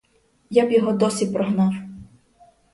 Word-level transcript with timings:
Я 0.49 0.65
б 0.65 0.71
його 0.71 0.93
досі 0.93 1.27
прогнав. 1.27 1.73